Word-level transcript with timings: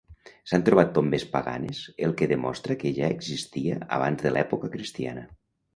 S'han 0.51 0.63
trobat 0.69 0.87
tombes 0.95 1.25
paganes 1.35 1.83
el 2.07 2.15
que 2.23 2.29
demostra 2.33 2.79
que 2.85 2.95
ja 3.01 3.13
existia 3.19 3.79
abans 4.01 4.27
de 4.27 4.35
l'època 4.37 4.73
cristiana. 4.79 5.31